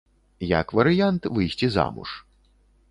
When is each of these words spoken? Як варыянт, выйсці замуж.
Як 0.59 0.67
варыянт, 0.79 1.21
выйсці 1.39 1.71
замуж. 1.77 2.09